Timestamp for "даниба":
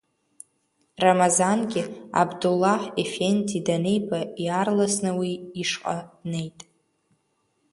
3.67-4.19